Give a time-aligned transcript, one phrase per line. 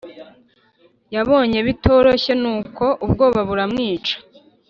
[1.15, 4.15] yabonye bitoroshye nuko ubwoba buramwica